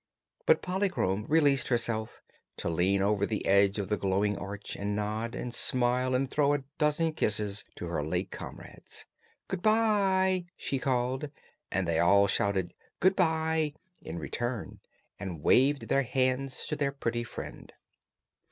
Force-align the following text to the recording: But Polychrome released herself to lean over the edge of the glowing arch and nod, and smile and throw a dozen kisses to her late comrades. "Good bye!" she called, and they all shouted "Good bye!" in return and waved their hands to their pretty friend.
But 0.47 0.63
Polychrome 0.63 1.27
released 1.29 1.67
herself 1.67 2.23
to 2.57 2.69
lean 2.69 3.03
over 3.03 3.27
the 3.27 3.45
edge 3.45 3.77
of 3.77 3.87
the 3.89 3.97
glowing 3.97 4.35
arch 4.35 4.75
and 4.75 4.95
nod, 4.95 5.35
and 5.35 5.53
smile 5.53 6.15
and 6.15 6.31
throw 6.31 6.53
a 6.55 6.63
dozen 6.79 7.13
kisses 7.13 7.65
to 7.75 7.85
her 7.85 8.03
late 8.03 8.31
comrades. 8.31 9.05
"Good 9.47 9.61
bye!" 9.61 10.45
she 10.57 10.79
called, 10.79 11.29
and 11.71 11.87
they 11.87 11.99
all 11.99 12.25
shouted 12.25 12.73
"Good 12.99 13.15
bye!" 13.15 13.75
in 14.01 14.17
return 14.17 14.79
and 15.19 15.43
waved 15.43 15.87
their 15.87 16.01
hands 16.01 16.65
to 16.69 16.75
their 16.75 16.91
pretty 16.91 17.23
friend. 17.23 17.71